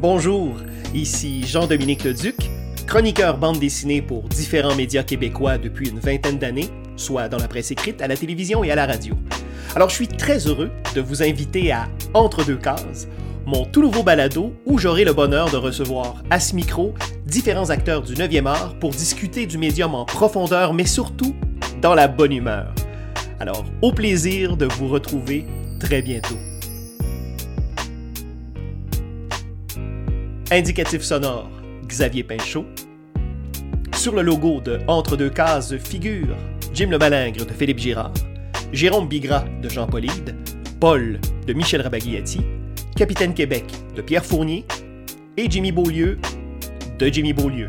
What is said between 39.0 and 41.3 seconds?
Bigras de Jean Polide, Paul